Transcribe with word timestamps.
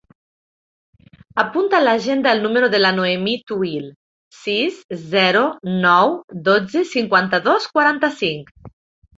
Apunta 1.41 1.77
a 1.79 1.81
l'agenda 1.83 2.31
el 2.37 2.41
número 2.45 2.69
de 2.75 2.79
la 2.81 2.91
Noemí 3.01 3.35
Touil: 3.51 3.85
sis, 4.39 4.81
zero, 5.15 5.45
nou, 5.87 6.19
dotze, 6.49 6.85
cinquanta-dos, 6.97 7.73
quaranta-cinc. 7.77 8.55